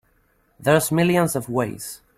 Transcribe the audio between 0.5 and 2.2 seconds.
There's millions of ways.